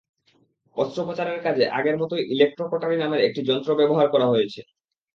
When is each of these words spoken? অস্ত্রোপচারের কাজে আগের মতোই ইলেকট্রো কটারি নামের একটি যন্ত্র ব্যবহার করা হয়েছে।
অস্ত্রোপচারের 0.77 1.39
কাজে 1.45 1.65
আগের 1.77 1.95
মতোই 2.01 2.23
ইলেকট্রো 2.33 2.65
কটারি 2.71 2.95
নামের 2.97 3.21
একটি 3.27 3.41
যন্ত্র 3.49 3.69
ব্যবহার 3.79 4.07
করা 4.13 4.27
হয়েছে। 4.27 4.61